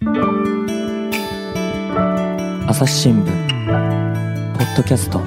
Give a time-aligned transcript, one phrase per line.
[0.00, 0.06] 朝
[2.86, 5.20] 日新聞ポッドキャスト。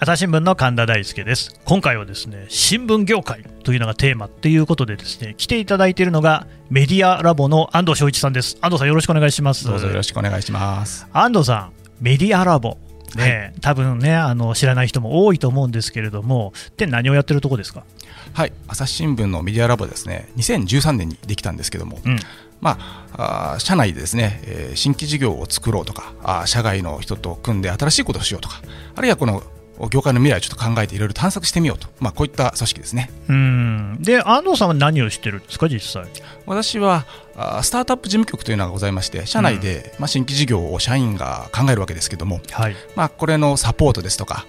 [0.00, 1.60] 朝日新聞の神田大輔です。
[1.64, 8.58] 今回はですね新聞業界というのがテーマということでですね来ていただいているのがメディアラボの安藤翔一さんです。
[8.60, 9.68] 安藤さんよろしくお願いします。
[9.68, 11.06] どうぞよろしくお願いします。
[11.12, 12.78] 安藤さんメディアラボ
[13.16, 17.84] ね、はい、多分ねあの知らない人も多いと思うんですけれどもで何をやってるとこですか？
[18.32, 18.52] はい。
[18.68, 20.28] 朝日新聞のメディアラボですね。
[20.36, 22.18] 2013年にできたんですけども、うん、
[22.60, 22.78] ま
[23.12, 28.60] あ、あ社内でですね、えー、新規事業を作ろうとかあ社外の人と組んで新しいことをしようとか
[28.94, 29.42] あるいはこの
[29.90, 33.10] 業界の未来をちょっと考えていろいろ探索してみようと、まあ、こういった組織ですね。
[33.28, 33.98] うん。
[34.00, 36.06] で安藤さんは何をしてるんですか実際？
[36.46, 37.04] 私は
[37.62, 44.46] スタートアップ事務局というのがございまして社内で、まあ、新規事業を社員が考えるわけですけども、はい、まあ、これのサポートですとか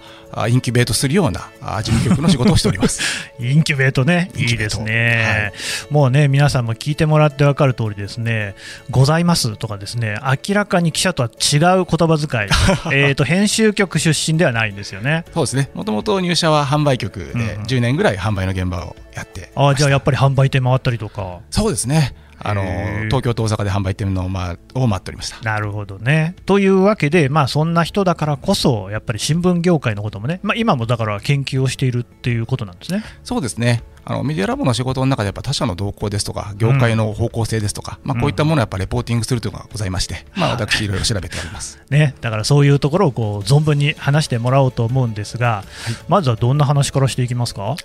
[0.48, 1.50] インキュベートするような
[1.82, 3.02] 事務局の仕事をしております。
[3.40, 4.30] インキュベートね。
[4.36, 5.52] いいですね、
[5.84, 8.54] はい、もうね皆さんも聞いてもらって分かる通りですね
[8.90, 10.18] ございますとかですね
[10.48, 12.48] 明らかに記者とは違う言葉遣い。
[12.92, 15.24] えと編集局出身ではないんですよね。
[15.34, 15.70] そうですね。
[15.74, 19.50] もともと入社は販売局で10年ぐらい販売の現場をやって。
[19.54, 21.40] あじゃあやっぱり販売店回ったりとか。
[21.50, 22.62] そうですねあの
[23.06, 25.40] 東京と大阪で販売店の、まあ、を待っておりました。
[25.42, 26.36] なるほどね。
[26.46, 33.02] というわけで、まあ、そんな人だからこそ、やっぱり新聞業界のこともね、まあ、今もだから研究をしているっていうことなんですね。
[33.24, 33.82] そうですね。
[34.10, 47.76] あのメディアラボの仕事の中でやっぱ他社の動向ですとか業界の方向性ですとか、うん、まあ、こういったものをやっぱレポーティングするというのがございまして、うん、まあ、私いろいろ調べております、 ね、だからそういうところをこう存分に話してもらおうと思うんですが、はい、まずはどんな話からしていきますか？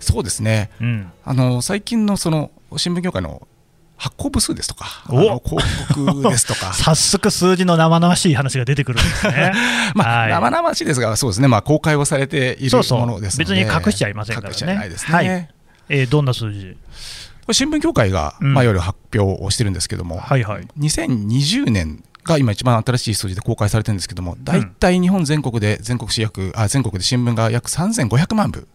[0.00, 3.46] そうですね、うん、あの最近のその新聞業界の
[3.98, 5.56] 発行部数ですとか、広告
[6.30, 9.52] ですとか、 早速数字の生々しい話が出てくるんですね。
[9.94, 14.50] まあ、生々しいですが、そうですね、まあ、公開をされているものです別に隠しちゃいませんからね。
[14.50, 15.14] 隠しちゃいないですね。
[15.14, 15.26] はい、
[15.88, 16.76] えー、どんな数字？
[17.52, 28.68] 新聞協会が、まあ、いわゆる発表をしてるんですけども、はいはい、2020年が今一番新しい数字で公開されてるんですけども、大体日本全国で全国紙約あ全国で新聞が約3500万部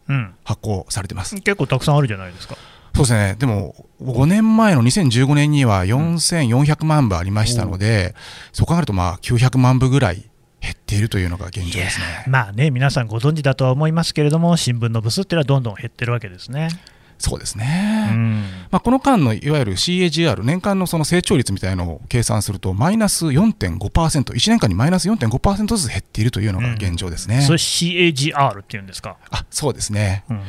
[0.43, 2.57] 発行されてます、うん、結構たくさんあるじゃないですか。
[2.95, 8.13] そうですね、でも5年前の2015年には4400万部ありましたので、うん、
[8.53, 10.29] そう考えるとまあ900万部ぐらい
[10.61, 12.23] 減っているというのが現状ですね。
[12.27, 16.69] まあね、皆さんご存知だとは思いますけれども、新聞の部数っていうのはどんどん減ってるわけですね。
[17.17, 27.37] そうですね、うん、まあ、この間のいわゆる CAGR、年間のその成長率みたいなのを計算すると、マイナス4.5%、1年間にマイナス4.5%ずつ減っているというのが現状ですね。
[27.37, 29.15] うん、それ CAGR っていうんですか？
[29.29, 30.43] あそうですね、うんうん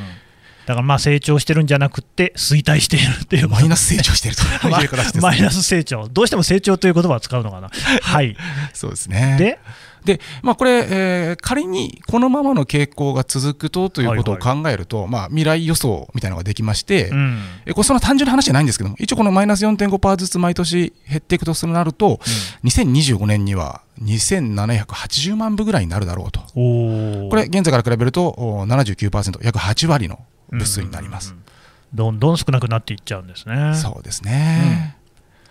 [0.67, 4.43] だからまあ成長してるんじゃなくて衰退しているっていうマイナス成長していると。
[4.69, 6.09] いう形です、 ね、マイナス成長。
[6.09, 7.71] どうしても成長という言葉を使うのかな。
[8.03, 8.37] はい。
[8.73, 9.37] そうですね。
[9.39, 9.59] で？
[10.05, 22.21] で、まあ、これ、えー、仮にこのままの傾向が続くとということを考えると、はいはい、まあ、未来予想みたいなのができまして、うん、えこれそんな単純な話じゃないんですけども、一応このマイナス4.5%ずつ毎年減っていくとするなると、
[22.63, 28.33] うん、2025年には2780万部ぐらいになるだろうと、これ、現在から比べると
[28.69, 30.19] 79%、約8割の
[30.51, 31.37] 部数になります、うん。
[31.37, 31.47] うんうん、
[31.95, 33.75] どんどん少なくなっていっちゃうんですね。
[33.75, 34.97] そうですね、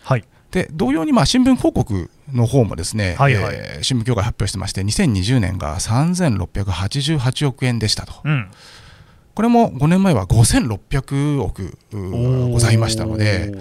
[0.03, 0.25] はい。
[0.51, 8.51] で同様にまあ新聞広告の方もですね、はいはい、えー、新聞協会発表してまして2020年が3688億円でしたと、うん、
[9.33, 11.77] これも5年前は5600億
[12.51, 13.51] ございましたので、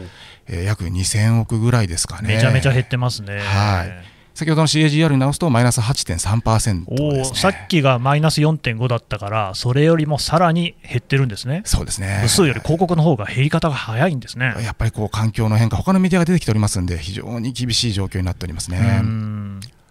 [0.46, 2.34] えー、約2000億ぐらいですかね。
[2.34, 3.40] めちゃめちゃ減ってますね。
[3.40, 12.20] はい先ほどの CAGR に直すとマイナス8.3%です、ね、さっきがマイナス4.5だったから、それよりもさらに減ってるんですね、そうですね。
[12.22, 14.54] 部数より広告の方が減り方が早いんですね。
[14.62, 19.02] やっぱりこう環境の変化、他のメディアが出てきておりますんで、非常に厳しい状況になっておりますね。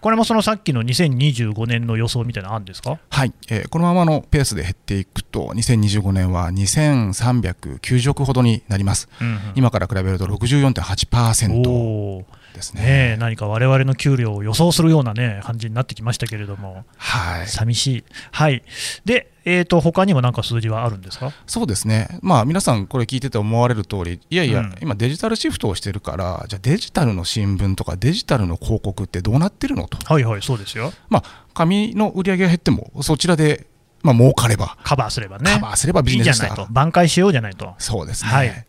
[0.02, 2.98] これもそのさっきの2025年の予想みたいなのあるんですか？
[3.12, 12.41] はい、えー、このままのペースで減っていくと、2025年は2390億ほどになります、うんうん、今から比べると64.8%。
[12.54, 12.82] ですね。
[12.82, 18.64] ね何か我々の給料を予想するような、ね、感じになってきましたけれども、はい、寂しい、はい、
[19.06, 21.32] で、えーと、他にも何か数字はあるんですか？
[21.48, 29.98] そうですね、まあ、皆さん、これ聞いてて思われる通り、いやいや、うん、今、デジタルシフトをしてるから、じゃあ、デジタルの新聞とか、デジタルの広告ってどうなってるのと。
[30.14, 30.94] はいはい、そうですよ。
[31.10, 33.68] まあ、紙の売り上げが減っても、そちらで
[34.04, 34.78] まあ儲かれば。
[34.84, 35.52] カバーすればね。
[35.52, 36.68] カバーすればビジネスいいじゃないと。
[36.72, 37.76] 挽回しようじゃないと。
[37.78, 38.66] そうですね、はい、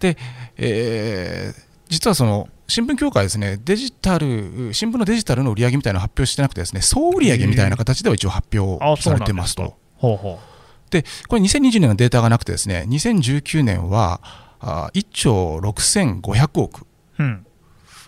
[0.00, 0.16] で、
[0.56, 9.76] えー、実はその新聞協会ですね、デジタル、新聞のデジタルの売り上げみたいなの発表してなくて、ですね総売上みたいな形では一応発表されてますと。
[9.96, 10.54] ほうほう。
[10.90, 14.20] でこれ2020年のデータがなくてですね2019年は
[14.60, 16.86] あ1兆6500億、
[17.18, 17.46] うん、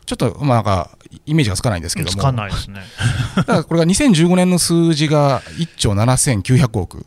[0.05, 2.13] ちょっとまあなんかイメージがつかないんですけども。
[2.13, 2.81] つかないですね。
[3.37, 7.07] だからこれが2015年の数字が1兆7900億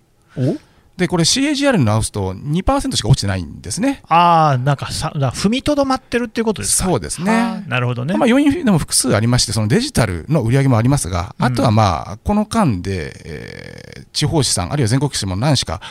[0.99, 4.01] でこれ CAGR に直すと2%しか落ちてないんですね。
[4.07, 6.89] ああ、なんかさ踏みとどまってるっていうことですか？
[6.89, 7.63] そうですね。
[7.67, 8.15] なるほどね。
[8.17, 15.81] まあ、要因でも複数ありまして、そのデジタルの売り上げもありますが、あとはまあ、この間で、えー、地方紙さん、あるいは全国紙も何しか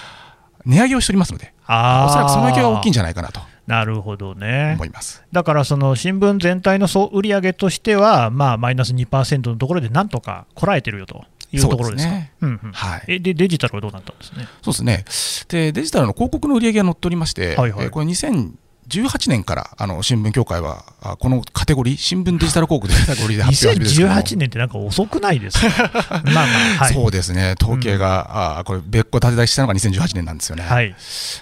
[0.67, 3.41] 値上げをしておりますので、おそらくその影響が大きいんじゃないかなと。
[3.67, 4.73] なるほどね。
[4.77, 11.23] 思いますだからその新聞全体の総売上としては、まあ、マイナス2%のところでなんとかこらえてるよと。
[11.53, 12.13] いうところですか？
[12.13, 14.47] ねうんうん、はい、えでデジタルはどうなったんですね？
[14.63, 15.05] そうですね。
[15.49, 18.53] でデジタルの広告の売り上げが載っておりまして、はいはい、これ2000
[18.89, 20.85] 18年からあの新聞協会は
[21.19, 25.91] このカテゴリー、新聞デジタル広告でカテゴリーで発表して2018年ってなんか遅くないですか
[26.25, 30.63] まあまあ、はい、そうですね、統計が、うん、あこれ、別個立て出ししたのが2018年なんですよね。
[30.63, 30.95] はい、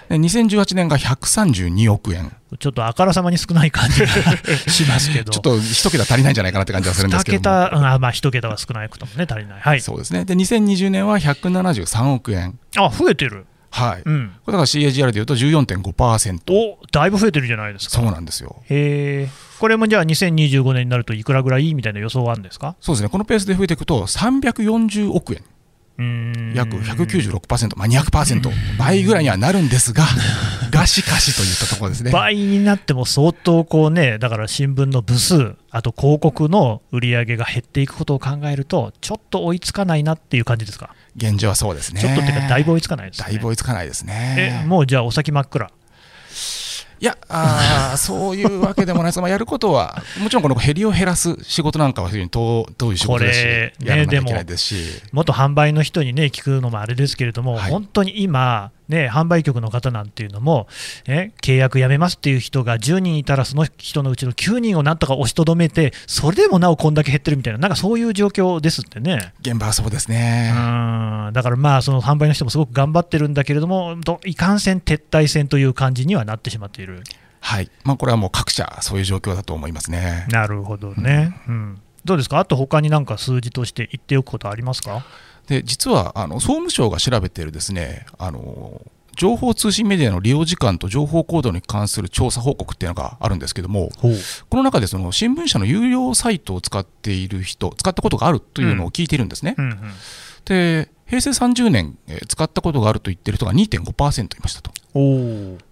[0.09, 2.33] 2018年が132億円。
[2.59, 12.57] ちょっとあからさまに少ない感じがしますけど、 ちょっと一桁足りないんじゃないかなって感じはするんですけど桁、あまあ、一桁は少ないくともね、足りない、はい、そうですね、で2020年は173億円。
[12.77, 13.45] あ増えてる。
[13.69, 17.97] はい、うん、これだから CAGR でいうと14.5%おだいぶ増えてるじゃないですか。
[17.97, 18.55] そうなんですよ。
[18.69, 19.29] へえ
[19.59, 22.75] これもじゃあ2025年になるといくらぐらいみたいな予想はあるんですか？
[22.79, 23.09] そうですね。
[23.09, 25.43] このペースで増えていくと340億円
[26.53, 30.03] 約196%、まあ、200%倍ぐらいにはなるんですが、
[30.71, 40.93] がしかしといったところですね倍になっても相当こうね、だから新聞の部数、あと広告の売り上げが減っていくことを考えると、ちょっと追いつかないなっていう感じですか？
[41.15, 42.01] 現状はそうですね。
[42.01, 43.25] ちょっとっていうか、だいぶ追いつかないですね。
[43.27, 44.61] だいぶ追いつかないですね。
[44.63, 45.71] えもうじゃあ、お先真っ暗。
[46.99, 60.67] いやあ、そういうわけでもないです、まあ、やることは、 もちろんこの減りを減らす仕事なんかは非常に遠い仕事ですし、ね、やらなきゃいけないですし、元販売の人に、ね、聞くのもあれですけれども、はい、本当に今、ね、販売局の方なんていうのも、
[61.07, 69.33] ね、契約やめますっていう人が10人いたら、その人のうちの9人をなんとか押しとどめて、それでもなおこんだけ減ってるみたいな、なんかそういう状況ですってね。
[69.41, 70.59] 現場はそうですねう
[71.29, 77.03] んだからまあ、その販売の人もすごく頑張ってるんだけれども、いかんせん撤退戦という感じにはなってしまっている。
[77.39, 80.25] はいまあ、これはもう各社、そういう状況だと思いますね。
[80.29, 85.05] なるほどね、うん、うん、どうですか、あと他になんか数字として言っておくことありますか？
[85.47, 88.81] で実はあの総務省が調べているですねあの
[89.15, 93.89] 情報通信メディアの利用時間と情報行動に関する調査報告っていうのがあるんですけども、
[94.49, 99.55] この中でその新聞社の有料サイトを使っている人、使ったことがあるというのを聞いているんですね。
[99.57, 99.71] うんうん。
[99.71, 99.77] うん、
[100.45, 104.71] で平成30年、え使ったことがあると言っている人が2.5%いましたと。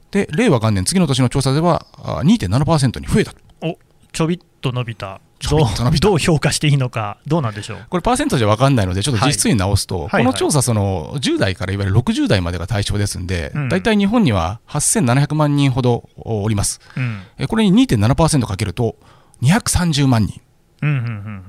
[0.09, 1.85] で令和元年、次の年の調査では
[2.23, 3.77] 2.7%に増えたお
[4.11, 7.85] ちょびっと伸びたどうどう評価していいのか、どうなんでしょう？
[7.89, 18.95] これ、パーセントじゃ分かんないので、ちょっと実質に直すと、はい、この調査、その10代からいわゆる60代までが対象ですんで、うん、大体日本には8700万人ほどおります、うん、これに2.7%かけると、
[19.41, 20.41] 230万人。
[20.81, 21.47] うんうんうんうん。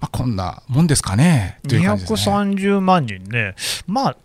[0.00, 2.36] まあ、こんなもんですかねという感じですね。
[2.36, 3.54] 230万人ね、
[3.86, 4.16] まあ、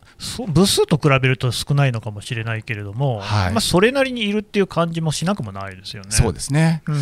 [0.47, 6.09] 部数と比べると少ないのかもしれないけれども、はい、まあ、それなりにいるっていう感じもしなくもないですよね。
[6.09, 6.95] そうですね、うん、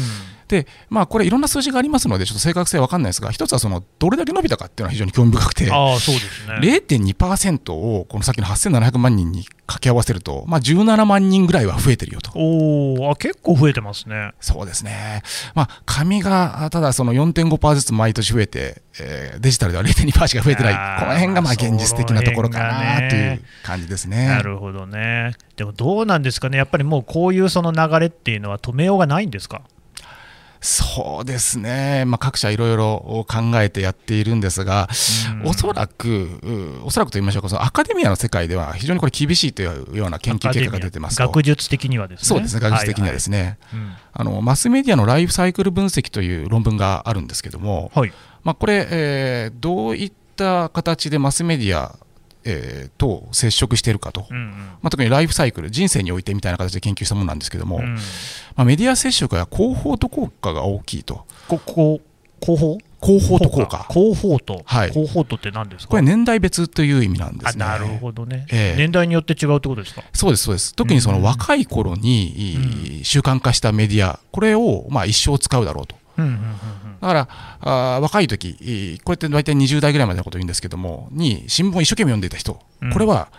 [0.48, 12.32] で、まあ、これ、いろんな数字がありますので、ちょっと正確性は分かんないですが、一つはそのどれだけ伸びたかっていうのは非常に興味深くて、あそうですね、0.2%をこのさっきの8700万人に掛け合わせると、まあ、17万人ぐらいは増えてるよと。
[12.36, 14.34] おあ結構増えてますね。
[14.40, 15.24] そうですね、
[15.56, 24.28] まあ、紙がただその4.5%ずつ毎年増えて、えー、デジタルでは0.2%しか増えてない、この辺がまあ現実的なところかなという感じですね。
[24.28, 25.34] なるほどね。
[25.56, 29.62] でもどうなんですかね、やっぱりもうこういうその流れっていうのは止めようがないんですか？
[30.66, 34.90] そうですね、まあ、各社いろいろ考えてやっているんですが、
[35.46, 42.26] おそらく、おそらくと言いましょうか、そのアカデミアの世界では非常にこれ厳しいというような研究結果が出てます学術的にはですね。
[42.26, 43.60] そうですね、学術的にはですね、
[44.12, 48.12] あの、マスメディアのライフサイクル分析という論文があるんですけども、はい、
[48.44, 51.96] まあ、これ、えー、どういった形でマスメディア
[52.46, 58.00] えー、と接触しているかと、うんうん、まあ、特にライフサイクル、人生においてみたいな形で研究したものなんですけども、うん、ま
[58.58, 61.26] あ、メディア接触は広報と効果が大きいと。
[61.48, 62.02] ここ
[62.42, 62.78] 広報？
[63.02, 63.88] 広報と効果。
[63.92, 65.92] 広報と、はい、広報とって何ですか？
[65.92, 67.66] これ年代別という意味なんですね。
[67.66, 70.04] なるほどね、えー、年代によって違うってことですか？
[70.12, 70.76] そうですそうです。
[70.76, 76.38] 特にその若い頃に習慣化したメディアこれをまあ一生使うだろうと、うんうんうん
[77.02, 77.28] だから
[77.62, 83.30] あ若い時こうやって大体20代ぐらいまでのことを言うんですけどもに新聞を一生懸命読んでいた人、うん、これは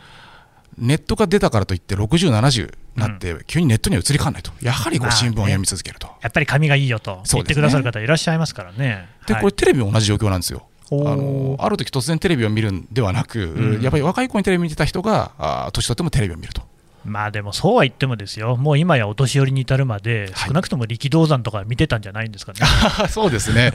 [0.79, 9.09] ネットが出たからといって60、70になって、急にネットには移り変わらないと、やはりこう新聞を読み続けると、やっぱり紙がいいよと言ってくださる方いらっしゃいますからね。
[9.27, 10.67] で、これ、テレビも同じ状況なんですよ。
[10.91, 16.63] あのある時突然テレビを見るんではなく、うん、やっぱり若い子にテレビ見てた人があ年取ってもテレビを見ると。
[17.07, 22.59] まあでもそうは言ってもですよ、もう今やお年寄りに至るまで、少なくとも力道山とか見てたんじゃないんですかね。
[22.61, 23.73] はい、そうですね、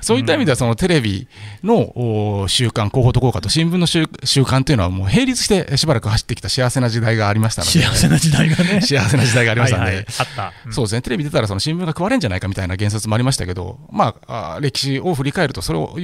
[0.00, 1.28] そういった意味では、そのテレビ
[1.62, 15.96] の習慣、広報と効果と新聞の習慣というのは、もう並立してしばらく走ってきた幸せな時代がありましたので、幸せな時代がね、幸せな時代がありましたので、はいはい、あった、うん、そうですね、テレビ出たらその新聞が食われるんじゃないかみたいな言説もありましたけど、まあ、歴史を振り返ると、それを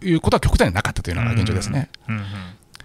[0.00, 1.88] 言うことは極端になかったというのが現状ですね。
[2.08, 2.26] うんうんうん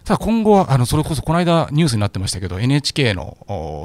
[0.10, 3.38] ただ今後は、あのそれこそこの間ニュースになってましたけど、NHK の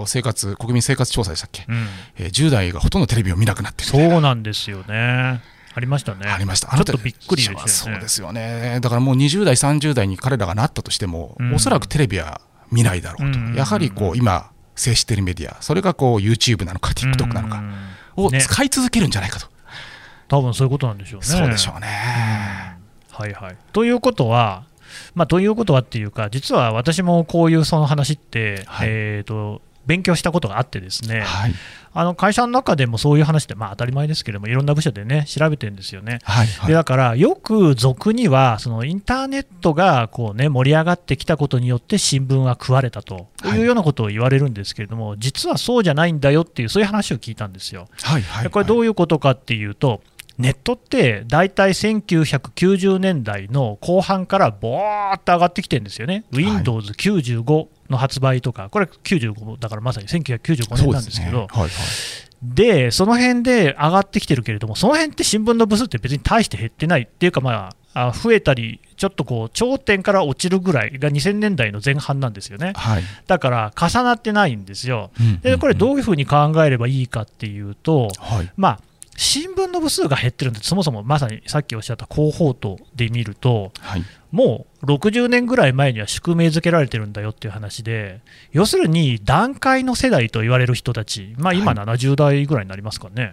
[0.07, 5.43] 生活、国民生活調査でしたっけ、うん、えー、10代がほとんどテレビを見なくなってるそうなんですよね。
[5.75, 6.27] ありましたね。
[6.31, 6.69] ありました。
[6.69, 8.79] ちょっとびっくりですそうですよね。
[8.81, 12.41] だからもう20代、30代に彼らがなったとしても、うん、おそらくテレビは
[12.73, 13.39] 見ないだろうと。
[13.55, 17.63] やはりこう今、接しているメディア、それがこう YouTube なのか TikTok なのか
[18.17, 19.47] を使い続けるんじゃないかと。
[19.49, 19.53] ね、
[20.29, 21.27] 多分そういうことなんでしょうね。
[21.27, 21.87] そうでしょうね。
[23.11, 23.57] はいはい。
[23.75, 24.65] ということは、
[25.15, 31.55] まあ、ということはっていうか、実は私もこういうその話って、はい、えーと、勉強したことがあってですね、はい、
[31.93, 36.19] あの会社の中でもそういう話って、まあ、当たり前ですけれども、いろんな部署でね、調べてるんですよね。
[36.25, 47.89] はいはい、でだから、よく俗には、そのインターネットがこう、ね、盛り上がってきたことによって、新聞は食われたというようなことを言われるんですけれども、はい、実はそうじゃないんだよっていう、そういう話を聞いたんですよ。
[48.03, 50.01] はいはいはい、これ、どういうことかっていうと、
[50.39, 61.47] ネットって大体1990年代の後半からぼーっと上がってきてるんですよね、Windows95 の発売とか、これ95だからまさに1995年なんですけど、
[62.43, 75.11] で、その辺で上がってきてるけれども、その辺って新聞の部数って別に大して減ってないっていうか、まあ、増えたり、ちょっとこう頂点から落ちるぐらいが2000年代の前半なんですよね、はい、だから重なってないんですよ、
[75.43, 78.81] でこれ、どういうふうに考えればいいかっていうと、はい、まあ
[79.17, 88.21] 新聞の部数が減ってるんで、そもそもまさにさっきおっしゃった広報塔で見ると、はい、もう60年ぐらい前には宿命づけられてるんだよっていう話で、
[88.53, 93.33] 要するに段階の世代と言われる人たち、まあ、今、70代ぐらいになりますかね、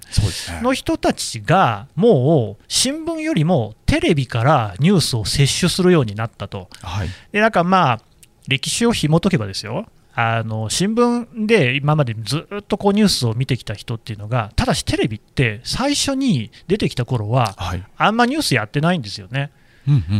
[0.49, 6.69] はい、の人たちが、もう新聞よりもテレビからニュースを摂取するようになったと。
[6.81, 8.01] はい、でなんかまあ
[8.47, 9.87] 歴史を紐解けばですよ、
[10.21, 17.55] あの新聞で今までずっとこうニュースを見てきた人っていうのが、ただしテレビって最初に出てきた頃は、
[17.97, 19.51] あんまニュースやってないんですよね。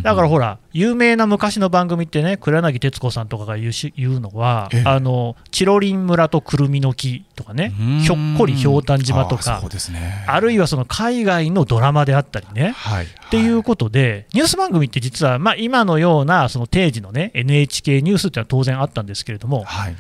[0.04, 9.62] だからほら、有名な昔の番組ってね、黒柳徹子さんとかが言うし言うのは、あのチロリン村とくるみの木とかね、ひょっこりひょうたん島とか、
[10.28, 19.96] あるいはその海外のドラマであったりね、はい、っていうことで、ニュース番組って実は、まあ、今のようなその定時のね、NHK ニュースっていうのは当然あったんですけれども、はい、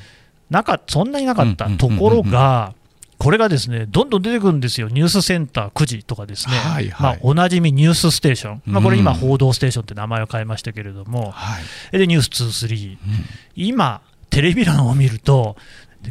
[0.50, 2.74] なかそんなになかったところが、
[3.22, 11.60] これがですねどんどん出てくるんですよ、ニュースセンター9時とかですね、はいはい、まあ、おなじみニュースステーション、まあ、これ今、報道ステーションって名前を変えましたけれども、は
[11.94, 12.30] い、でニュース
[12.66, 12.98] 23、うん、
[13.56, 14.02] 今、
[14.32, 15.56] テレビ欄を見ると、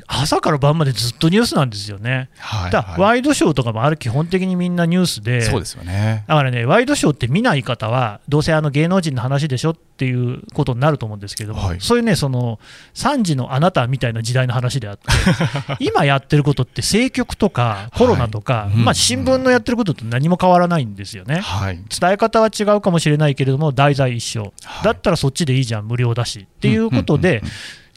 [0.06, 6.24] 朝から晩までずっとニュースなんですよね、はいはい、ワイドショーとかもある基本的にみんなニュースで、そうですよね。
[6.28, 12.58] だからね、ワイドショーって見ない方は、どうせあの芸能人の話でしょっていうことになると思うんですけども、はい、そういうね、その
[12.94, 15.04] 3時のあなたみたいな時代の話であって、
[15.80, 26.40] 今やってることって政局とかコロナとか、はいまあ、新聞のやってることと何も変わらないんですよね、はい、伝え方は違うかもしれないけれども、題材一緒、だったらそっちでいいじゃん、無料だし。
[26.40, 27.42] っていうことで、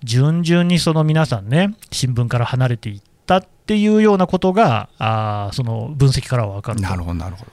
[0.04, 7.52] 順々にその皆さんね、新聞から離れていったっていうようなことが、あその分析からは分かるなるほど、なるほど。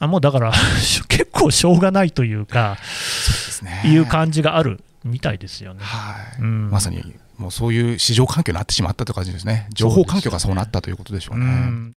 [0.00, 0.52] あもうだから
[1.08, 5.80] 結構しょうがないというか、そうですね、いう感じがあるみたいですよね。
[5.82, 11.92] はい、うん、まさにもうそういう市場環境になってしまったという感じですね、情報環境がそうなったということでしょうね。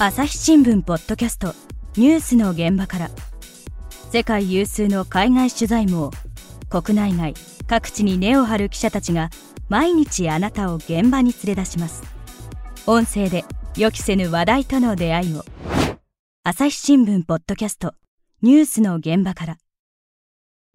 [0.00, 1.56] 朝日新聞ポッドキャスト
[1.96, 3.10] ニュースの現場から。
[4.12, 6.12] 世界有数の海外取材網
[6.70, 7.34] 国内外
[7.66, 9.30] 各地に根を張る記者たちが
[9.68, 12.04] 毎日あなたを現場に連れ出します。
[12.86, 13.44] 音声で
[13.76, 15.44] 予期せぬ話題との出会いを。
[16.44, 17.92] 朝日新聞ポッドキャスト
[18.40, 19.58] ニュースの現場から。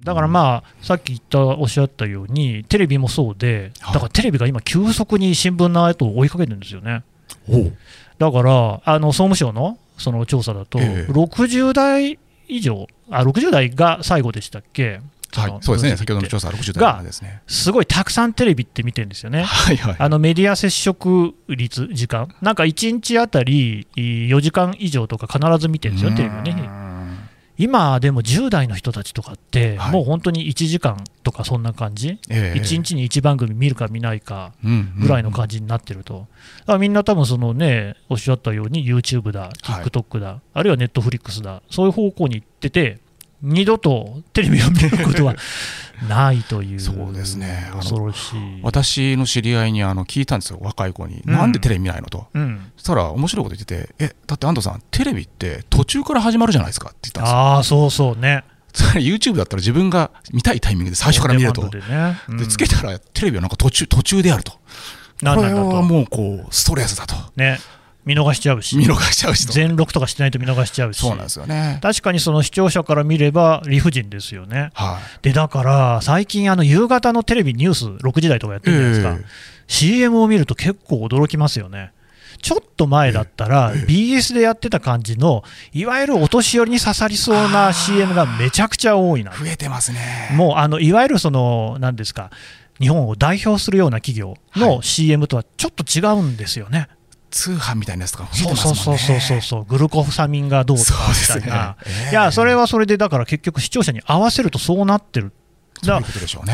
[0.03, 7.05] だからまあ、さっき言ったおっしゃったように、テレビもそうで、だからテレビが今、急速に新聞の後を追いかけてるんですよね。
[8.17, 12.17] だからあの総務省のその調査だと、えー、60代
[12.48, 15.00] 以上あ、60代が最後でしたっけ、
[15.32, 17.41] はい、そうですね、先ほどの調査は60代ですね。
[17.48, 26.70] すごいたくさんテレビって見てるんですよね、はいはい、あのメディア接触率、時間、なんか1日あたり4時間以上とか必ず見てるんですよ、テレビをね。
[27.57, 34.53] 今でも10代の人たちとかって、はい、もう本当に1時間とかそんな感じ、えー、1日に1番組見るか見ないか
[35.00, 36.27] ぐらいの感じになってると、
[36.67, 43.00] うみんな多分そのね、おっしゃったように YouTube だ、TikTok だ、はい、あるいは Netflix だ、そういう方向に行ってて、
[43.43, 45.36] 二度とテレビを見ることは
[46.07, 48.59] ないという、そうですね、恐ろしい。
[48.62, 57.38] 私の知り合いにあの聞いたんですよ、若い子に、うん、なんでテレビ見ないのと、うん、そしたら面白いこと言ってて、えだって安藤さん、テレビって途中から始まるじゃないですかって言ったんですよ。
[57.57, 58.43] あそうそうね。
[58.73, 62.17] それ YouTube だったら自分が見たいタイミングで最初から見ると、で、ね。
[62.27, 64.59] うん、でつけたらテレビはなんか途中途中であると、こ
[65.21, 67.15] れはもうこうストレスだと。
[67.35, 67.59] ね
[68.05, 71.79] 見逃しちゃうし、見逃しちゃうし全録とかしてないと見逃しちゃうし、そうなんですよね。
[71.81, 74.72] 確かにその視聴者から見れば理不尽ですよね。
[74.74, 79.24] はい、でだから最近あの夕方のテレビニュース6時台とかやってるじゃないですか、えー、
[79.67, 81.93] CM を見ると結構驚きますよね。
[82.41, 89.31] ちょっと前だったら、BS でやってた感じの、いわゆるお年寄りに刺さりそうな CM がめちゃくちゃ多いな。
[89.31, 90.29] 増えてますね。
[90.36, 92.31] もうあのいわゆるその、なんですか、
[92.81, 96.89] 日本を代表するような企業の CM とはちょっと違うんですよね。
[97.33, 99.65] 通販みたいなやつとかそうそうそうそうそう。
[99.65, 101.75] グルコフサミンがどうとかみたいな、ね
[102.05, 105.33] えー、いやそれはそれでだから結局視聴者に合わせるとそうなってる。
[105.81, 106.05] だね、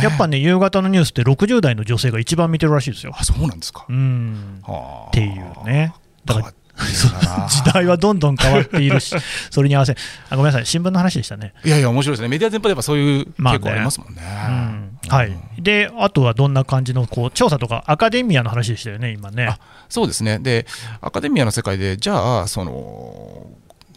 [0.01, 3.13] やっぱね夕方のニュースって60代の女性が一番見てるらしいですよ。
[3.15, 3.85] あそうなんですか。
[3.87, 4.63] うん。
[4.63, 5.93] っていうね。
[6.25, 6.53] だから
[7.47, 9.15] 時代はどんどん変わっているし、
[9.51, 9.95] それに合わせ
[10.29, 11.53] あ、ごめんなさい、新聞の話でしたね。
[11.63, 14.88] いやいや、面白いですね、メディア全般でやっぱそういう傾向ありますもんね。
[15.09, 19.57] はい、であとはどんな感じのこう調査とか、アカデミアの話でしたよね、今ね。
[19.89, 20.65] そうですねで、
[21.01, 23.47] アカデミアの世界で、じゃあ、その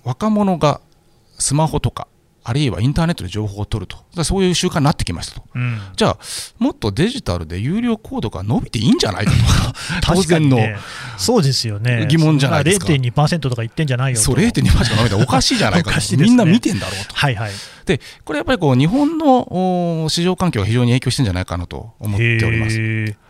[0.05, 0.81] 若者が
[1.39, 2.09] スマホとか、
[2.45, 6.19] あるいはインターネットで情報を取ると、そういう習慣になってきましたと、うん、じゃあ、
[6.59, 9.39] もっとデジタルで有料コードが伸びていいんじゃないかと、
[10.15, 10.77] 当然の、ね、
[11.17, 12.07] そうですよね。
[12.09, 12.87] 疑問じゃないですか。
[12.87, 17.15] 0.2%とか言ってんじゃないよそう、0.2%しか伸びたらおかしいじゃないかと、 ね、みんな見てんだろうと。
[17.15, 17.53] はいはい。
[17.87, 22.77] でこれやっぱりこう日本の市場環境が非常に影響してるんじゃないかなと思っております。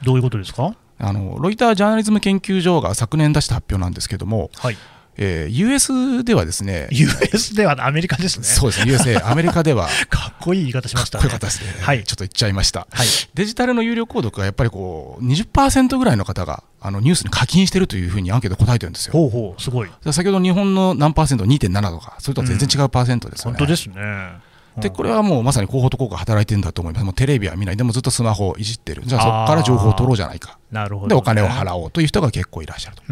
[0.02, 0.74] どういうことですか？
[0.98, 4.76] あのロイタージャーナリズム研究所が昨年出した発表なんですけども、はい
[5.16, 8.44] えー、US ではですね、US ではアメリカですね。
[8.44, 11.22] そうですね、USA、 アメリカでは、かっこいい言い方しましたね。
[11.22, 11.84] かっこよかったですね。
[11.84, 12.86] はい、ちょっと言っちゃいました。
[12.90, 19.12] はい、デジタルの有料購読はやっぱりこう20%ぐらいの方があのニュースに課金してるというふうにアンケート答えてるんですよ。
[19.12, 19.90] ほうほう、すごい。
[20.10, 23.54] 先ほど日本の何パーセント、2.7とか、それとは全然違うパーセントですよね。
[23.54, 24.51] うん、本当ですね。
[24.78, 33.02] でこれはもうまさに広報と効果働いてるんだと思います、もうテレビは見ない、でもずっとスマホをいじってる、じゃあそこから情報を取ろうじゃないか、なるほど、でお金を払おうという人が結構いらっしゃると、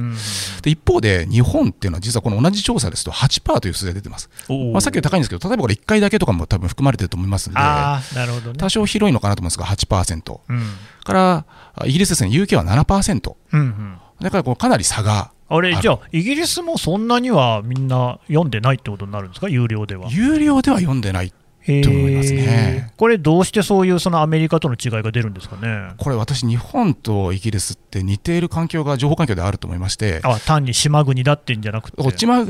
[0.63, 10.63] で一方で、日本っていうのは、実はこの同じ調査ですと8%という数字が出てます、まあ、さっきより高いんですけど、例えばこれ1回だけとかも多分含まれてると思いますので、なるほどね、多少広いのかなと思うんですが、8%、うん、
[11.05, 11.45] から
[11.85, 15.33] イギリスですね、UK は7%、うんうん、だからこうかなり差が。
[15.53, 20.09] あれじゃあ、イギリスもそんなにはみんな読んでないってことになるんですか、有料では。
[20.09, 21.35] 有料では読んでない
[21.67, 22.93] と思いますね。
[22.97, 25.93] これ、どうしてそういうそのアメリカとの違いが出るんですかね？
[25.99, 32.03] これ、私、日本とイギリスって似ている環境が、情報環境であると思いまして、あ単に島国だってんじゃなくて、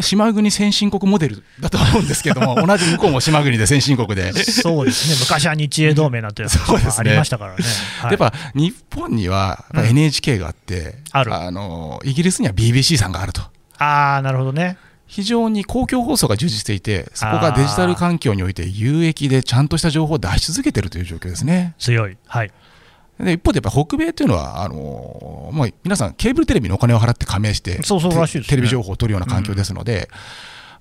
[0.02, 7.64] 島国先進国モデルだと思うんですけども、 同じ向こうも島国で先進国で、そうですね、昔は日英同盟なんて ありましたからね。
[8.00, 13.42] はい、やっぱ日本には NHK があって、うん、あのイギリスには BBC さんがあると。
[13.78, 14.76] ああなるほどね
[15.10, 21.74] 非常に公共放送が充実していて、そこがデジタル環境において有益で、ちゃんとした情報を出し続けているという状況ですね。
[21.80, 22.52] 強い、はい。
[23.18, 30.08] で一方でやっぱ北米というのはあの、まあ、皆さん、ケーブルテレビにお金を払って加盟して、そうそうらしいです、ね、テレビ情報を取るような環境ですので、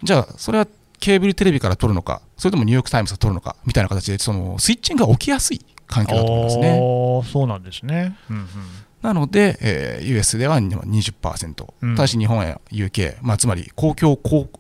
[0.02, 0.68] うん、じゃあ、それは
[1.00, 6.80] ケーブルテレビから取るのか、それともニューヨーク・タイムズが取るのかみたいな形で、そのスイッチングが起きやすい環境だと思いますね。
[7.34, 8.46] そうなんですね、うんうん
[9.02, 14.20] なので、えー、US では20%、うん、ただし日本や UK、まあ、つまり公共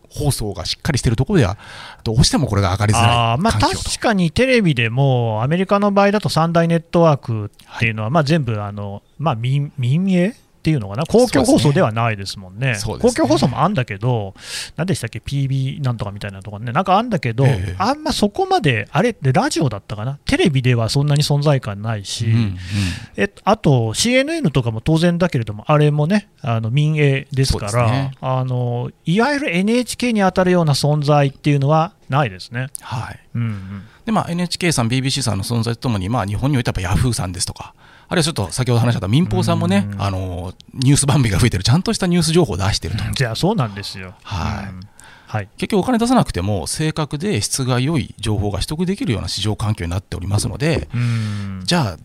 [0.10, 1.58] 放送がしっかりしているところでは、
[2.04, 12.74] どうしてもこれが上がりづらいあ、まあ、確かにテレビでも、アメリカの場合だと三大ネットワークっていうのは、はい、まあ、全部あの、まあ民、民営っていうのかな、公共放送ではないですもんね、ね。
[12.74, 12.80] ね。
[12.84, 14.34] 公共放送もあんだけど、
[14.76, 22.58] なんでしたっけ、PB なんとかみたいなとかね、なんかあんだけど、えー、あんまそこまで、あれってラジオだったかな、テレビではそんなに存在感ないし、うんうん、
[23.15, 32.67] えあと CNN とかも当然だけれども、あれもね、あの民営ですから、ね、あの、いわゆる NHK に当たるような存在っていうのはないですね。
[32.82, 33.19] はい。
[33.36, 33.84] うんうん。
[34.06, 37.74] でまあ、NHK さん、BBC さんの存在とともに、まあ、日本においてはやっぱヤフーさんですとか、
[38.10, 43.04] あるいはちょっと先ほど話した民放さんもね、あのニュース番組が増えてる、ちゃんとしたニュース情報を出してると。
[43.13, 44.15] じゃあそうなんですよ。
[44.24, 44.86] はい、
[45.28, 50.89] はい、結局お金出さなくても正確で質が良い情報が取得できるような市場環境になっておりますので、
[51.63, 51.98] じゃあ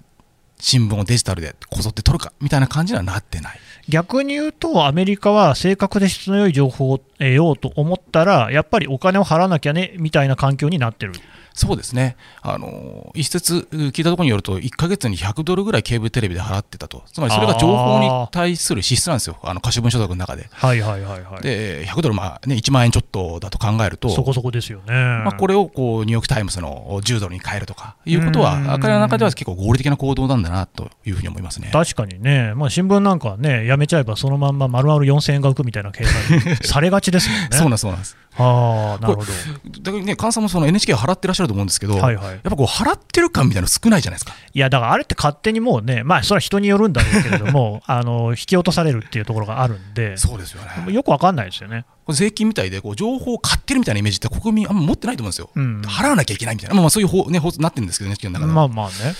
[0.59, 3.59] 新聞をデジタルでこぞって取るかみたいな感じにはなってない。
[3.88, 11.12] 逆に言うと、アメリカは正確で質の良い情報を得ようと思ったら、やっぱりお金を払わなきゃねみたいな環境になってる。
[11.55, 20.49] そうですね、あの一説聞いたところによると、1か月に100ドルぐらいケーブルテレビで払ってたと、つまりそれが情報に対する支出なんですよ、あの可処分所得の中で。
[20.51, 31.71] はいはいはいはい、で100ドル、まあね、1万円ちょっとだと考えると、そこそこですよね、まあ、これをこうニューヨーク・タイムズの10ドルに変えるとかいうことは、彼らの中では結構合理的な行動なんだなというふうに思いますね。
[31.73, 37.49] 確かにね、まあ、新聞なんかはね、やめちゃえばそのまんま丸々4000円が浮くみたいな計算されがちですもんね。
[37.53, 39.33] そうなんそうなんですあなるほど
[39.81, 44.35] だからね、菅さんもその NHK 払ってらっしゃると思うんですけど、はいはい、やっぱこう払ってる感みたいなの少ないじゃないですか。
[44.53, 51.85] いや、だからあれって勝手にもうね、まあ、それは人によるんだろうけれども、 あの引き落とされるっていうところがあるんで、そうですよねよくわかんないですよね。
[52.12, 59.14] 税金みたいでこう情報を買ってるみたいなイメージって国民あんま持ってないと思うんですよ、うん、払わなきゃいけないみたいな、まあ、そういう法,、ね、法になってるんですけど、の中でまあまあね。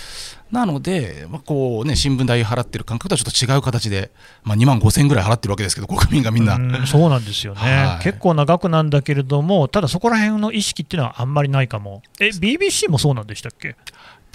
[0.51, 4.11] なので、まあこうね、新聞代払ってる感覚とはちょっと違う形で、
[4.43, 6.57] まあ、2万5000円ぐらい払ってるわけですけど、国民がみんな。
[6.57, 13.75] んそうなんですよね、はい、結構な額なんだけれども、ただそこら辺の意識っていうのはあんまりないかも、え、BBC もそうなんでしたっけ？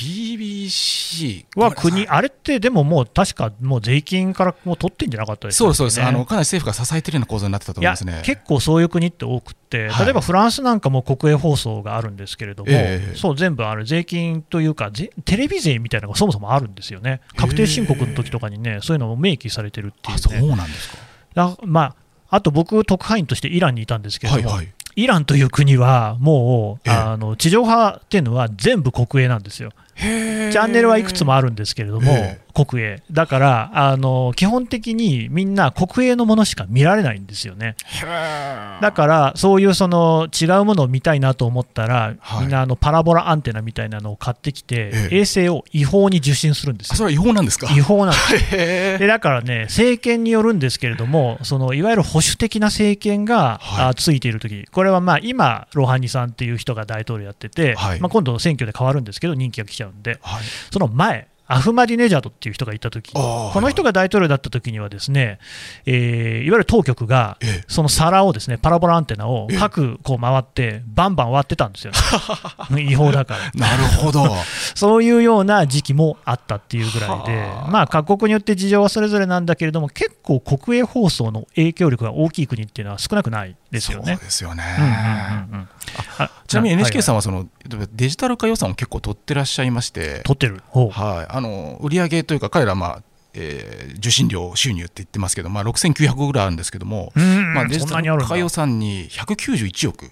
[0.00, 8.22] BBC は国、あれってでももう確かもう税金からもう取ってんじゃなかったですか、ね、そうですあのかなり政府が支えてるような構造になってたと思いますね。
[8.24, 20.90] 結構そういう国って多くて、例えばフランスなんかも国営放送があるんですけれども、えー、そう全部ある税金というか、テレビ税みたいなのがそもそもあるんですよね、確定申告の時とかにね、そういうのも明記されてるっていう、ね、そうなんです
[21.34, 21.56] か。
[21.62, 21.96] まあ、
[22.30, 24.72] あと僕、特派員としてイランにいたんですけれども、はいはい。
[24.96, 29.70] イランという国はもう、あの地上波っていうのは全部国営なんですよ。
[30.00, 37.76] チャンネルはいくつもあるんですけれども、国営、だからあの基本的にみんな国営のものしか見られないんですよね。
[38.80, 46.96] だからそういうその違うものを見たいなと思ったら、はい、みんなあのパラボラアンテナみたいなのを買ってきて、衛星を違法に受信するんですよ。
[46.96, 47.72] それは違法なんですか？
[47.72, 48.50] 違法なんです。
[48.98, 60.18] でだからね、政権によるんですけれども、そのいわゆる保守的な政権が、はい、ついているとき、これはまあ今、ロハニさんっていう人が大統領やってて、はい、まあ、今度、選挙で変わるんですけど、任期が来ちゃうんで、
[60.72, 65.40] その前、アフマディネジャドっていう人がいたとき、この人が大統領だったときには、ですね、
[65.84, 71.92] えー、いわゆる当局が、その皿をですね、パラボラアンテナを各こう回って、バンバン割ってたんですよ、
[72.70, 73.50] ね、 違法だから。
[73.54, 74.32] なるほど。
[74.76, 84.14] そういうような時期もあったっていうぐらいで、まあ、各国によって事情はそれぞれなんだけれども、結構国営放送の影響力が大きい国っていうのは少なくないですよね。
[84.14, 84.62] そうですよね。
[86.46, 87.46] ちなみに NHK さんはその、
[87.92, 93.02] デジタル化予算を結構取ってらっしゃいまして、取ってる、はい、あの売上というか、彼ら、まあ
[93.34, 97.12] えー、受信料収入って言ってますけど、まあ、6900ぐらいあるんですけども、
[97.54, 100.10] まあ、デジタル化予算に191億。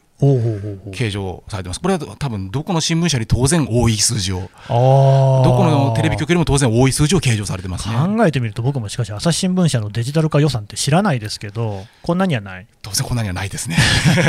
[0.93, 12.67] 計上されてます、これは多分どこの新聞社より当然多い数字を、どこのテレビ局よりも当然多い数字を計上されてます、ね、考えてみると、僕もしかし、朝日新聞社のデジタル化予算って知らないですけど、こんなにはない。
[12.83, 13.77] 当然こんなにはないですね。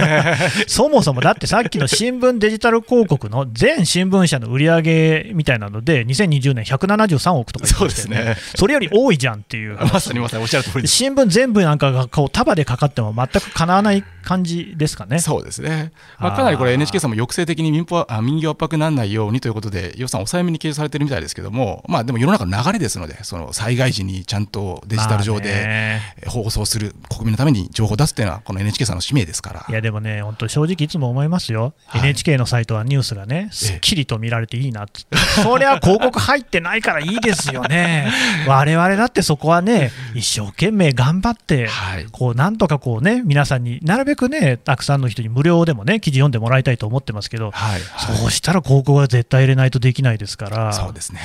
[0.67, 8.37] そもそもだってさっきの新聞デジタル広告の全新聞社の売り上げみたいなので、2020年173億とか言ってましたよね、そね。
[8.55, 15.19] それより多いじゃんっていう、まさにまさにおっしゃる通り新聞全部なんかがこう束でかかっても全くかなわない感じですかね。
[15.19, 15.78] そうですね
[16.19, 29.65] まあ、かなりこれ NHK さんも抑制的に民あ民業圧迫にならないようにということで予算抑えめに計上されてるみたいですけども、まあ、でも世の中の流れですのでその災害時にちゃんとデジタル上で放送する、国民のために情報を出すというのはこの NHK さんの使命ですから。
[29.67, 35.01] いやでもね本当正直いつも思いますよ、はい、NHK のサイトはニュースがねすっきりと見られていいなって、
[35.43, 38.11] そりゃ広告入ってないからいいですよね。
[38.47, 51.19] 我々だってそこはね一生懸命頑張って、はい、こうなんとかこうね皆さんになるべくねたくさんの人に無料でもね記事読んでもらいたいと思ってますけど、はいはい、そうしたら広告は絶対入れないとできないですから、そうですね。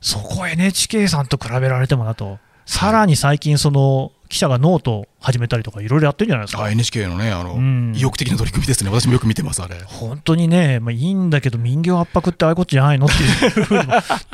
[0.00, 6.68] そこ NHK さんと比べられてもなと、さらに最近、その記者がノート始めたりとか、いろいろやってるんじゃないですか。
[6.68, 9.76] NHK のねあの、うん、意欲的な取り組みですね、私もよく見てます、あれ。
[9.84, 13.86] 本当にね、まあ、いいんだけど、民業圧迫ってああいうことじゃないのっていうふうに、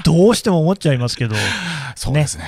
[0.04, 1.36] どうしても思っちゃいますけど、
[1.94, 2.44] そうですね。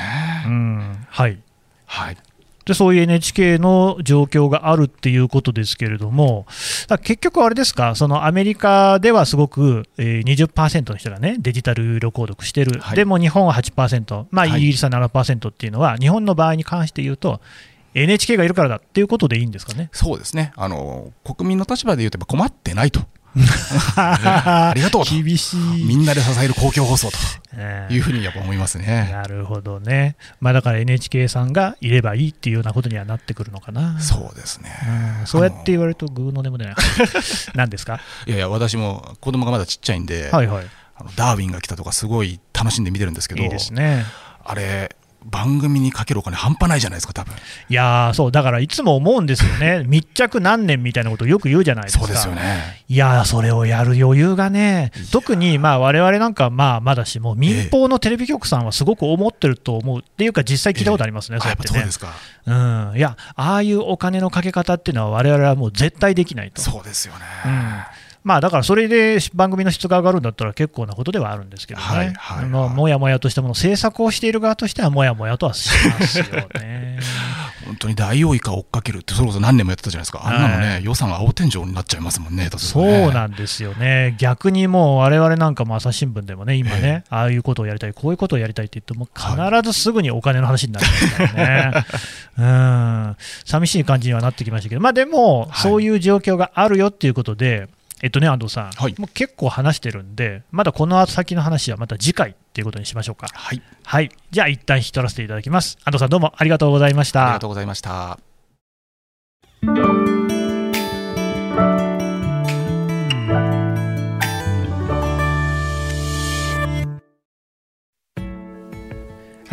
[0.46, 1.38] うん、はい、
[1.86, 2.16] はい
[2.64, 6.46] でそういう NHK の状況があるっていうことですけれども、
[7.02, 17.40] 結局あれですか、そのアメリカではすごく、えー、20%の人がね、デジタル有料購読してる、はい、でも日本は8%、まあ、イギリスは7%っていうのは、はい、日本の場合に関して言うと、
[17.94, 19.88] NHK がいるからだっていうことでいいんですかね。
[19.92, 20.52] そうですね。
[20.56, 23.00] あの、国民の立場で言うと、困ってないと。
[23.96, 25.10] ありがとうと。
[25.10, 25.84] 厳しい。
[25.84, 27.18] みんなで支える公共放送と。
[27.90, 29.10] いうふうにやっぱ思いますね。
[29.12, 34.00] なるほどね、まあ、だから NHK さんがいればいいっていうようなことにはなってくるのかな。
[34.00, 34.70] そうですね、
[35.24, 36.74] そうやって言われると、ぐうのでも出ない。
[37.54, 38.00] 何ですか？
[38.26, 40.66] いやいや、私も子供がまだちっちゃいんで、はいはい、
[40.96, 44.04] あのダーウィンが来たとかすごい楽しんで見てるんですけどいいですね。
[44.44, 47.34] あれ番組にかけるお金半端ないじゃないですか、多分。
[47.68, 52.82] いやそうだからいつも思うんですよね、 密着何年みたいなことをよく言うじゃないですか、そうですよね。
[52.88, 61.78] いやそれをやる余裕がね、特にまあ我々なんかまあまだしも、民放のテレビ局さんはすごく思ってると思うっていうか、実際聞いたことありますね、えー、そうやってね。
[61.78, 62.12] そうですか。
[62.46, 66.60] うん、いや、ああいうお金のかけ方っていうのは、我々はもう絶対できないと。
[66.60, 76.24] そうですよね、うんまあ、だからそれで番組の質が上がるんだったら結構なことではあるんですけどね、はいはいはい、まあ、もやもやとしたもの、制作をしている側としては、もやもやとはしますよ
[76.58, 76.98] ね。
[77.66, 82.50] 本当に大王以下追っかけるって、それこそ何年もやってたじゃないですか、あんなのね、はい、予算青天井になっちゃいますもんね、ね。
[82.56, 91.84] そうなんですよね、逆にもう、われわれなんかも朝日新聞でもね、今ね、えー、ああいうことをやりたい、こういうことをやりたいって言っても、必ずすぐにお金の話になりますからね、
[92.38, 93.16] うん。
[93.44, 97.68] 寂しい感じにはなってきましたけど、まあ、でも、そういう状況があるよっていうことで、
[98.02, 103.28] えっとね、安藤さん、はい、もう結構話してるんで、まだこの先の話はまた次回っていうことにしましょうか。
[103.32, 103.62] はい。
[103.84, 104.10] はい。
[104.30, 105.78] じゃあ、一旦引き取らせていただきます。
[105.84, 107.24] 安藤さん、どうもありがとうございました。
[107.24, 108.33] ありがとうございました。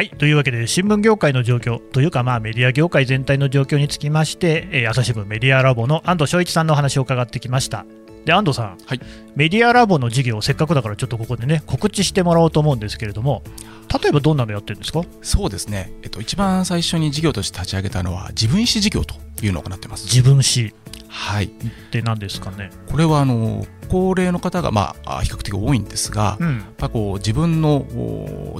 [0.02, 7.86] はい、というわけで新聞業界の状況というか、まあ、メディア業界全体の状況につきまして、えー、朝日新聞メディアラボの安藤翔一さんのお話を伺ってきました。
[8.26, 9.00] で安藤さん、はい、
[9.36, 13.44] メディアラボの事業、せっかくだからちょっとここでね告知してもらおうと思うんですけれども、
[14.02, 15.04] 例えばどんなのやってるんですか？
[15.22, 20.06] そうですね、えっと、一番最初に事業として立ち上げたのは、自分史事業というのを行ってます。
[20.06, 20.74] 自分史
[21.12, 21.50] はい、っ
[21.92, 27.86] て何ですかねこれはあの高齢の方が、まあ、比較的多いんですが、うん、やっぱこう自分の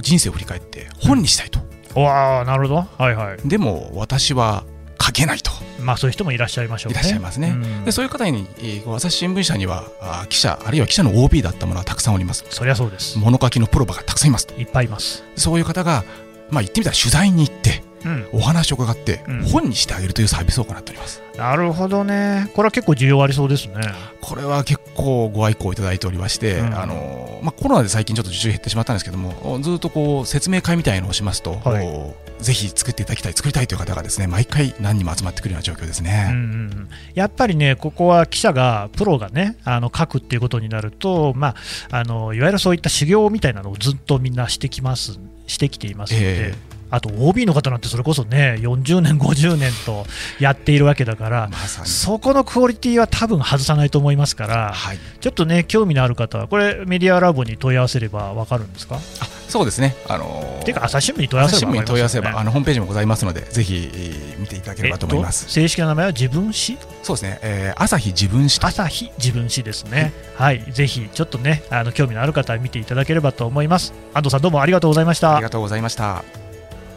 [0.02, 1.60] 人生を振り返って本にしたいと。
[1.96, 4.64] うん、わあなるほど、はいはい、でも私は
[5.00, 5.50] 書けないと。
[5.80, 7.48] まあそういう人もいらっしゃいましょう、ね、いらっしゃいますね。
[7.48, 12.44] うん、でそういう方に、えー、朝日新聞社にはあ記者あるいは記者の OB だったものはたくさんおります。
[12.50, 13.18] そりゃそうです。
[13.18, 14.46] 物書きのプロばがたくさんいます。
[14.58, 15.24] いっぱいいます。
[15.36, 16.04] そういう方が
[16.50, 17.81] まあ言ってみたら取材に行って。
[18.04, 19.20] うん、お話を伺って、
[19.52, 21.22] 本にしてあげるというサービスを行っております。
[21.36, 23.74] なるほどね、これは結構需要ありそうですね。
[24.20, 41.54] これは結構ご愛顧いただいておりまして、うん、あのまあ、コロナで最近ちょっと受注減ってしまったんですけども、ずっとこう説明会みたいのをしますと、はい、ぜひ作っていただきたい、作りたいという方がですね毎回何人も集まってくるような状況ですね、うんうん、やっぱりね、ここは記者が、プロがね、あの書くっていうことになると、ま
[41.90, 46.48] あ、あのいわゆるそういった修行みたいなのをずっとみんなしてきますしてきていますので。
[46.48, 50.04] えーあと OB の方なんてそれこそね40年、50年と
[50.38, 58.96] やっているわけだから、ま、そこのクオリティは多分外さないと思いますから、はい、ちょっとね興味のある方はこれメディアラボに問い合わせれば分かるんですか？
[58.96, 59.00] あ
[59.48, 63.90] そうですね、あのー、ていうか朝日新聞に問い合わせれば、ね、問い合わせればあのホームページもございますのでぜひ
[64.38, 66.78] 見ていただければと思います、えっと、正式な名前は自分史？
[67.02, 73.92] そうですね、えー、朝日自分史朝日自分史ですね、はい、はい、ぜひちょっとねあの興味のある方は見ていただければと思います。
[74.14, 75.34] 安藤さんどうもありがとうございました。
[75.34, 76.41] ありがとうございました